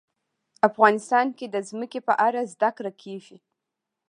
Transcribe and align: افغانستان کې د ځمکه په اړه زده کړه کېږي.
افغانستان 0.69 1.27
کې 1.37 1.45
د 1.49 1.55
ځمکه 1.69 1.99
په 2.07 2.13
اړه 2.27 2.41
زده 2.53 2.69
کړه 2.77 2.91
کېږي. 3.01 3.37